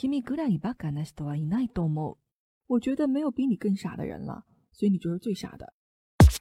[0.00, 2.18] 你果然一把干，那是我一难懂猫。
[2.66, 5.72] 我觉得没有比你更傻的人了，所以你就是最傻的。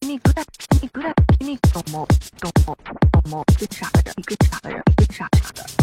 [0.01, 0.45] 你果然，
[0.81, 2.05] 你果然，你懂猫，
[2.39, 5.80] 懂猫，懂猫，最傻的人，最傻的人，最傻的。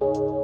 [0.00, 0.43] you